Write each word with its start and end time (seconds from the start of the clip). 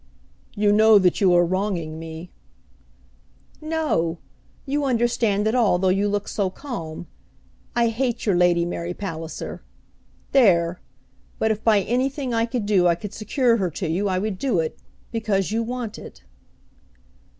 "You 0.55 0.71
know 0.71 0.97
that 0.97 1.21
you 1.21 1.31
are 1.35 1.45
wronging 1.45 1.99
me." 1.99 2.31
"No! 3.61 4.17
You 4.65 4.83
understand 4.83 5.45
it 5.45 5.53
all 5.53 5.77
though 5.77 5.89
you 5.89 6.09
look 6.09 6.27
so 6.27 6.49
calm. 6.49 7.05
I 7.75 7.89
hate 7.89 8.25
your 8.25 8.33
Lady 8.35 8.65
Mary 8.65 8.95
Palliser. 8.95 9.61
There! 10.31 10.81
But 11.37 11.51
if 11.51 11.63
by 11.63 11.81
anything 11.81 12.33
I 12.33 12.47
could 12.47 12.65
do 12.65 12.87
I 12.87 12.95
could 12.95 13.13
secure 13.13 13.57
her 13.57 13.69
to 13.69 13.87
you 13.87 14.09
I 14.09 14.17
would 14.17 14.39
do 14.39 14.57
it, 14.59 14.79
because 15.11 15.51
you 15.51 15.61
want 15.61 15.99
it." 15.99 16.23